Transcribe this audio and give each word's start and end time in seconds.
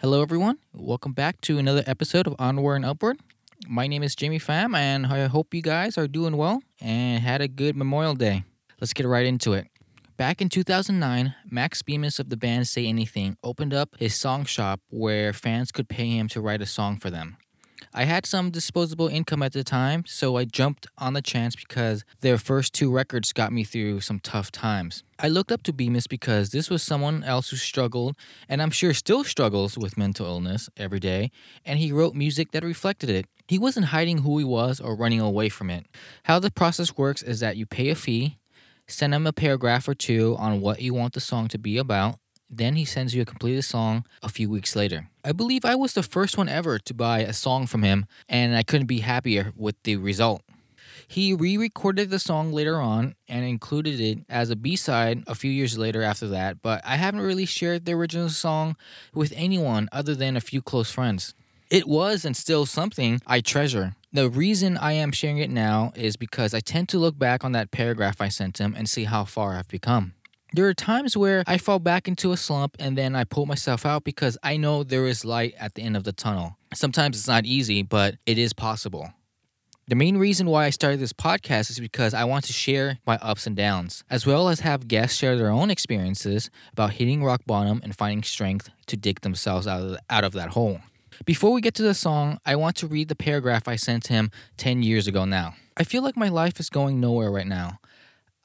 Hello, 0.00 0.22
everyone. 0.22 0.58
Welcome 0.72 1.12
back 1.12 1.40
to 1.40 1.58
another 1.58 1.82
episode 1.84 2.28
of 2.28 2.36
Onward 2.38 2.76
and 2.76 2.84
Upward. 2.84 3.18
My 3.66 3.88
name 3.88 4.04
is 4.04 4.14
Jamie 4.14 4.38
Pham, 4.38 4.76
and 4.76 5.06
I 5.06 5.26
hope 5.26 5.52
you 5.52 5.60
guys 5.60 5.98
are 5.98 6.06
doing 6.06 6.36
well 6.36 6.62
and 6.80 7.20
had 7.20 7.40
a 7.40 7.48
good 7.48 7.74
Memorial 7.74 8.14
Day. 8.14 8.44
Let's 8.80 8.92
get 8.92 9.06
right 9.06 9.26
into 9.26 9.54
it. 9.54 9.66
Back 10.16 10.40
in 10.40 10.50
2009, 10.50 11.34
Max 11.50 11.82
Bemis 11.82 12.20
of 12.20 12.28
the 12.28 12.36
band 12.36 12.68
Say 12.68 12.86
Anything 12.86 13.38
opened 13.42 13.74
up 13.74 13.96
his 13.98 14.14
song 14.14 14.44
shop 14.44 14.80
where 14.88 15.32
fans 15.32 15.72
could 15.72 15.88
pay 15.88 16.16
him 16.16 16.28
to 16.28 16.40
write 16.40 16.62
a 16.62 16.66
song 16.66 16.98
for 16.98 17.10
them. 17.10 17.36
I 17.94 18.04
had 18.04 18.26
some 18.26 18.50
disposable 18.50 19.08
income 19.08 19.42
at 19.42 19.52
the 19.52 19.64
time, 19.64 20.04
so 20.06 20.36
I 20.36 20.44
jumped 20.44 20.86
on 20.98 21.14
the 21.14 21.22
chance 21.22 21.56
because 21.56 22.04
their 22.20 22.38
first 22.38 22.74
two 22.74 22.90
records 22.90 23.32
got 23.32 23.52
me 23.52 23.64
through 23.64 24.00
some 24.00 24.20
tough 24.20 24.52
times. 24.52 25.02
I 25.18 25.28
looked 25.28 25.50
up 25.50 25.62
to 25.64 25.72
Bemis 25.72 26.06
because 26.06 26.50
this 26.50 26.70
was 26.70 26.82
someone 26.82 27.24
else 27.24 27.50
who 27.50 27.56
struggled, 27.56 28.16
and 28.48 28.60
I'm 28.60 28.70
sure 28.70 28.94
still 28.94 29.24
struggles 29.24 29.76
with 29.78 29.96
mental 29.96 30.26
illness 30.26 30.68
every 30.76 31.00
day, 31.00 31.30
and 31.64 31.78
he 31.78 31.92
wrote 31.92 32.14
music 32.14 32.52
that 32.52 32.62
reflected 32.62 33.10
it. 33.10 33.26
He 33.48 33.58
wasn't 33.58 33.86
hiding 33.86 34.18
who 34.18 34.38
he 34.38 34.44
was 34.44 34.80
or 34.80 34.94
running 34.94 35.20
away 35.20 35.48
from 35.48 35.70
it. 35.70 35.86
How 36.24 36.38
the 36.38 36.50
process 36.50 36.96
works 36.96 37.22
is 37.22 37.40
that 37.40 37.56
you 37.56 37.64
pay 37.64 37.88
a 37.88 37.94
fee, 37.94 38.38
send 38.86 39.14
him 39.14 39.26
a 39.26 39.32
paragraph 39.32 39.88
or 39.88 39.94
two 39.94 40.36
on 40.38 40.60
what 40.60 40.82
you 40.82 40.92
want 40.94 41.14
the 41.14 41.20
song 41.20 41.48
to 41.48 41.58
be 41.58 41.78
about, 41.78 42.18
then 42.50 42.76
he 42.76 42.84
sends 42.84 43.14
you 43.14 43.22
a 43.22 43.26
completed 43.26 43.62
song 43.62 44.04
a 44.22 44.28
few 44.28 44.48
weeks 44.48 44.74
later. 44.74 45.08
I 45.24 45.32
believe 45.32 45.64
I 45.64 45.74
was 45.74 45.94
the 45.94 46.02
first 46.02 46.38
one 46.38 46.48
ever 46.48 46.78
to 46.78 46.94
buy 46.94 47.20
a 47.20 47.32
song 47.32 47.66
from 47.66 47.82
him, 47.82 48.06
and 48.28 48.56
I 48.56 48.62
couldn't 48.62 48.86
be 48.86 49.00
happier 49.00 49.52
with 49.56 49.76
the 49.82 49.96
result. 49.96 50.42
He 51.06 51.32
re 51.32 51.56
recorded 51.56 52.10
the 52.10 52.18
song 52.18 52.52
later 52.52 52.76
on 52.80 53.14
and 53.28 53.44
included 53.44 53.98
it 53.98 54.18
as 54.28 54.50
a 54.50 54.56
B 54.56 54.76
side 54.76 55.24
a 55.26 55.34
few 55.34 55.50
years 55.50 55.78
later 55.78 56.02
after 56.02 56.28
that, 56.28 56.60
but 56.60 56.82
I 56.84 56.96
haven't 56.96 57.20
really 57.20 57.46
shared 57.46 57.86
the 57.86 57.92
original 57.92 58.28
song 58.28 58.76
with 59.14 59.32
anyone 59.34 59.88
other 59.90 60.14
than 60.14 60.36
a 60.36 60.40
few 60.40 60.60
close 60.60 60.90
friends. 60.90 61.34
It 61.70 61.86
was 61.86 62.24
and 62.24 62.36
still 62.36 62.66
something 62.66 63.20
I 63.26 63.40
treasure. 63.40 63.94
The 64.12 64.30
reason 64.30 64.78
I 64.78 64.92
am 64.92 65.12
sharing 65.12 65.38
it 65.38 65.50
now 65.50 65.92
is 65.94 66.16
because 66.16 66.54
I 66.54 66.60
tend 66.60 66.88
to 66.90 66.98
look 66.98 67.18
back 67.18 67.44
on 67.44 67.52
that 67.52 67.70
paragraph 67.70 68.20
I 68.20 68.28
sent 68.28 68.58
him 68.58 68.74
and 68.76 68.88
see 68.88 69.04
how 69.04 69.24
far 69.24 69.56
I've 69.56 69.68
become. 69.68 70.14
There 70.54 70.66
are 70.66 70.74
times 70.74 71.14
where 71.14 71.44
I 71.46 71.58
fall 71.58 71.78
back 71.78 72.08
into 72.08 72.32
a 72.32 72.36
slump 72.36 72.76
and 72.78 72.96
then 72.96 73.14
I 73.14 73.24
pull 73.24 73.44
myself 73.44 73.84
out 73.84 74.02
because 74.02 74.38
I 74.42 74.56
know 74.56 74.82
there 74.82 75.06
is 75.06 75.24
light 75.24 75.54
at 75.58 75.74
the 75.74 75.82
end 75.82 75.96
of 75.96 76.04
the 76.04 76.12
tunnel. 76.12 76.56
Sometimes 76.74 77.18
it's 77.18 77.28
not 77.28 77.44
easy, 77.44 77.82
but 77.82 78.16
it 78.24 78.38
is 78.38 78.54
possible. 78.54 79.12
The 79.88 79.94
main 79.94 80.16
reason 80.16 80.46
why 80.48 80.64
I 80.64 80.70
started 80.70 81.00
this 81.00 81.12
podcast 81.12 81.70
is 81.70 81.80
because 81.80 82.14
I 82.14 82.24
want 82.24 82.44
to 82.46 82.52
share 82.52 82.98
my 83.06 83.18
ups 83.22 83.46
and 83.46 83.56
downs, 83.56 84.04
as 84.10 84.26
well 84.26 84.48
as 84.48 84.60
have 84.60 84.88
guests 84.88 85.18
share 85.18 85.36
their 85.36 85.50
own 85.50 85.70
experiences 85.70 86.50
about 86.72 86.94
hitting 86.94 87.24
rock 87.24 87.42
bottom 87.46 87.80
and 87.82 87.96
finding 87.96 88.22
strength 88.22 88.70
to 88.86 88.96
dig 88.96 89.20
themselves 89.20 89.66
out 89.66 89.80
of, 89.82 89.96
out 90.10 90.24
of 90.24 90.32
that 90.32 90.50
hole. 90.50 90.80
Before 91.24 91.52
we 91.52 91.60
get 91.60 91.74
to 91.74 91.82
the 91.82 91.94
song, 91.94 92.38
I 92.46 92.56
want 92.56 92.76
to 92.76 92.86
read 92.86 93.08
the 93.08 93.16
paragraph 93.16 93.66
I 93.66 93.76
sent 93.76 94.06
him 94.06 94.30
10 94.56 94.82
years 94.82 95.06
ago 95.06 95.24
now. 95.24 95.54
I 95.76 95.84
feel 95.84 96.02
like 96.02 96.16
my 96.16 96.28
life 96.28 96.60
is 96.60 96.70
going 96.70 97.00
nowhere 97.00 97.30
right 97.30 97.46
now. 97.46 97.80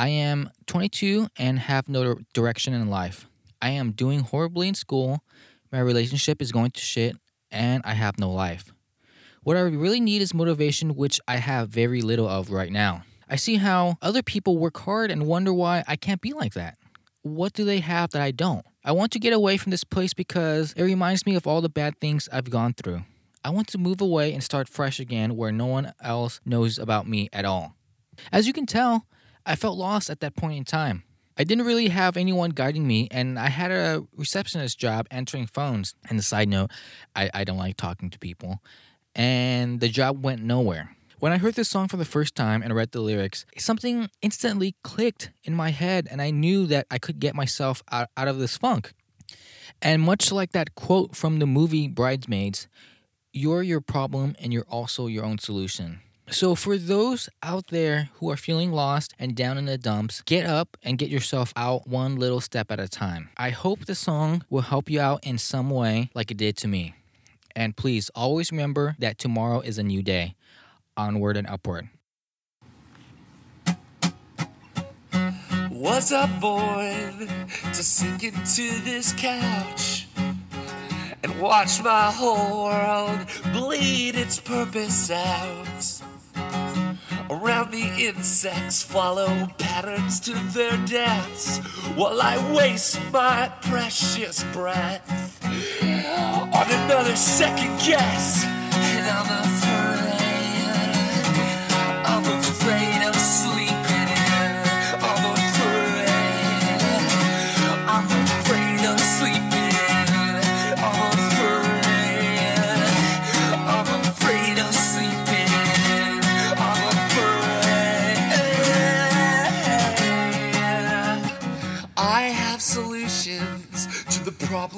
I 0.00 0.08
am 0.08 0.48
22 0.64 1.28
and 1.36 1.58
have 1.58 1.86
no 1.86 2.14
direction 2.32 2.72
in 2.72 2.88
life. 2.88 3.26
I 3.60 3.68
am 3.68 3.92
doing 3.92 4.20
horribly 4.20 4.66
in 4.66 4.74
school. 4.74 5.22
My 5.70 5.78
relationship 5.78 6.40
is 6.40 6.52
going 6.52 6.70
to 6.70 6.80
shit, 6.80 7.16
and 7.50 7.82
I 7.84 7.92
have 7.92 8.18
no 8.18 8.30
life. 8.30 8.72
What 9.42 9.58
I 9.58 9.60
really 9.60 10.00
need 10.00 10.22
is 10.22 10.32
motivation, 10.32 10.94
which 10.94 11.20
I 11.28 11.36
have 11.36 11.68
very 11.68 12.00
little 12.00 12.26
of 12.26 12.50
right 12.50 12.72
now. 12.72 13.02
I 13.28 13.36
see 13.36 13.56
how 13.56 13.98
other 14.00 14.22
people 14.22 14.56
work 14.56 14.78
hard 14.78 15.10
and 15.10 15.26
wonder 15.26 15.52
why 15.52 15.84
I 15.86 15.96
can't 15.96 16.22
be 16.22 16.32
like 16.32 16.54
that. 16.54 16.78
What 17.20 17.52
do 17.52 17.66
they 17.66 17.80
have 17.80 18.08
that 18.12 18.22
I 18.22 18.30
don't? 18.30 18.64
I 18.82 18.92
want 18.92 19.12
to 19.12 19.18
get 19.18 19.34
away 19.34 19.58
from 19.58 19.68
this 19.68 19.84
place 19.84 20.14
because 20.14 20.72
it 20.78 20.82
reminds 20.82 21.26
me 21.26 21.34
of 21.34 21.46
all 21.46 21.60
the 21.60 21.68
bad 21.68 22.00
things 22.00 22.26
I've 22.32 22.48
gone 22.48 22.72
through. 22.72 23.02
I 23.44 23.50
want 23.50 23.68
to 23.68 23.76
move 23.76 24.00
away 24.00 24.32
and 24.32 24.42
start 24.42 24.66
fresh 24.66 24.98
again 24.98 25.36
where 25.36 25.52
no 25.52 25.66
one 25.66 25.92
else 26.02 26.40
knows 26.46 26.78
about 26.78 27.06
me 27.06 27.28
at 27.34 27.44
all. 27.44 27.74
As 28.32 28.46
you 28.46 28.54
can 28.54 28.64
tell, 28.64 29.04
I 29.46 29.56
felt 29.56 29.78
lost 29.78 30.10
at 30.10 30.20
that 30.20 30.36
point 30.36 30.56
in 30.56 30.64
time. 30.64 31.04
I 31.38 31.44
didn't 31.44 31.64
really 31.64 31.88
have 31.88 32.16
anyone 32.16 32.50
guiding 32.50 32.86
me, 32.86 33.08
and 33.10 33.38
I 33.38 33.48
had 33.48 33.70
a 33.70 34.04
receptionist 34.14 34.78
job 34.78 35.06
answering 35.10 35.46
phones. 35.46 35.94
And 36.08 36.18
the 36.18 36.22
side 36.22 36.48
note, 36.48 36.70
I, 37.16 37.30
I 37.32 37.44
don't 37.44 37.56
like 37.56 37.76
talking 37.76 38.10
to 38.10 38.18
people. 38.18 38.60
And 39.14 39.80
the 39.80 39.88
job 39.88 40.22
went 40.22 40.42
nowhere. 40.42 40.96
When 41.18 41.32
I 41.32 41.38
heard 41.38 41.54
this 41.54 41.68
song 41.68 41.88
for 41.88 41.96
the 41.96 42.04
first 42.04 42.34
time 42.34 42.62
and 42.62 42.74
read 42.74 42.92
the 42.92 43.00
lyrics, 43.00 43.46
something 43.56 44.10
instantly 44.22 44.74
clicked 44.82 45.30
in 45.44 45.54
my 45.54 45.70
head, 45.70 46.08
and 46.10 46.20
I 46.20 46.30
knew 46.30 46.66
that 46.66 46.86
I 46.90 46.98
could 46.98 47.18
get 47.18 47.34
myself 47.34 47.82
out, 47.90 48.08
out 48.16 48.28
of 48.28 48.38
this 48.38 48.56
funk. 48.56 48.92
And 49.82 50.02
much 50.02 50.30
like 50.30 50.52
that 50.52 50.74
quote 50.74 51.16
from 51.16 51.38
the 51.38 51.46
movie 51.46 51.88
Bridesmaids, 51.88 52.68
you're 53.32 53.62
your 53.62 53.80
problem 53.80 54.36
and 54.38 54.52
you're 54.52 54.66
also 54.68 55.06
your 55.06 55.24
own 55.24 55.38
solution. 55.38 56.00
So, 56.32 56.54
for 56.54 56.78
those 56.78 57.28
out 57.42 57.66
there 57.66 58.08
who 58.14 58.30
are 58.30 58.36
feeling 58.36 58.70
lost 58.70 59.14
and 59.18 59.34
down 59.34 59.58
in 59.58 59.66
the 59.66 59.76
dumps, 59.76 60.22
get 60.22 60.46
up 60.46 60.76
and 60.80 60.96
get 60.96 61.08
yourself 61.08 61.52
out 61.56 61.88
one 61.88 62.16
little 62.16 62.40
step 62.40 62.70
at 62.70 62.78
a 62.78 62.88
time. 62.88 63.30
I 63.36 63.50
hope 63.50 63.84
the 63.84 63.96
song 63.96 64.44
will 64.48 64.62
help 64.62 64.88
you 64.88 65.00
out 65.00 65.26
in 65.26 65.38
some 65.38 65.70
way, 65.70 66.08
like 66.14 66.30
it 66.30 66.36
did 66.36 66.56
to 66.58 66.68
me. 66.68 66.94
And 67.56 67.76
please 67.76 68.10
always 68.14 68.52
remember 68.52 68.94
that 69.00 69.18
tomorrow 69.18 69.60
is 69.60 69.76
a 69.76 69.82
new 69.82 70.02
day. 70.02 70.36
Onward 70.96 71.36
and 71.36 71.48
upward. 71.48 71.88
Was 75.70 76.12
I 76.12 76.26
born 76.38 77.26
to 77.72 77.82
sink 77.82 78.22
into 78.22 78.78
this 78.84 79.12
couch 79.14 80.06
and 81.24 81.40
watch 81.40 81.82
my 81.82 82.12
whole 82.12 82.66
world 82.66 83.26
bleed 83.52 84.14
its 84.14 84.38
purpose 84.38 85.10
out? 85.10 85.99
Around 87.42 87.70
the 87.70 88.06
insects 88.06 88.82
follow 88.82 89.48
patterns 89.56 90.20
to 90.20 90.34
their 90.52 90.76
deaths 90.86 91.56
while 91.96 92.20
I 92.20 92.36
waste 92.52 93.00
my 93.10 93.50
precious 93.62 94.44
breath 94.52 95.42
on 95.82 96.70
another 96.70 97.16
second 97.16 97.78
guess. 97.80 98.59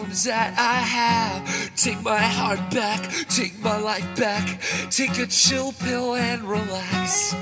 Problems 0.02 0.24
that 0.24 0.58
I 0.58 0.78
have. 0.98 1.76
Take 1.76 2.02
my 2.02 2.18
heart 2.18 2.58
back, 2.72 3.08
take 3.28 3.58
my 3.62 3.78
life 3.78 4.16
back, 4.16 4.60
take 4.90 5.18
a 5.18 5.26
chill 5.26 5.72
pill 5.72 6.14
and 6.16 6.42
relax. 6.42 7.34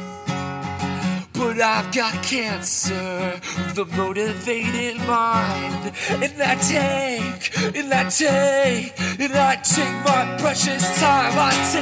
But 1.33 1.59
I've 1.59 1.91
got 1.95 2.23
cancer 2.23 3.41
the 3.75 3.87
motivated 3.97 4.99
mind. 5.07 5.93
And 6.11 6.43
I 6.43 6.55
take, 6.57 7.75
and 7.75 7.95
I 7.95 8.11
take, 8.11 8.93
and 9.19 9.33
I 9.33 9.57
take 9.57 10.05
my 10.05 10.37
precious 10.39 10.85
time. 11.01 11.33
I 11.37 11.53
take 11.73 11.80